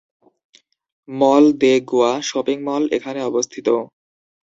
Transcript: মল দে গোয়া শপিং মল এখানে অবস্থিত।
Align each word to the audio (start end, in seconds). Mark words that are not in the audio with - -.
মল 1.09 1.43
দে 1.61 1.73
গোয়া 1.89 2.11
শপিং 2.29 2.57
মল 2.67 2.83
এখানে 2.97 3.19
অবস্থিত। 3.23 3.67